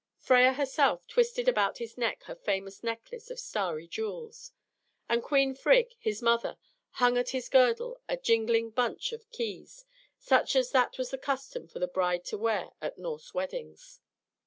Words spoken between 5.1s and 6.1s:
Queen Frigg,